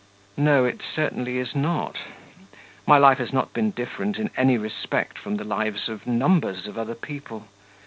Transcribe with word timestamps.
No, 0.37 0.65
it 0.65 0.81
certainly 0.81 1.37
is 1.37 1.55
not.... 1.55 1.97
My 2.87 2.97
life 2.97 3.19
has 3.19 3.31
not 3.31 3.53
been 3.53 3.69
different 3.69 4.17
in 4.17 4.31
any 4.35 4.57
respect 4.57 5.15
from 5.19 5.37
the 5.37 5.43
lives 5.43 5.87
of 5.89 6.07
numbers 6.07 6.65
of 6.65 6.75
other 6.75 6.95
people. 6.95 7.45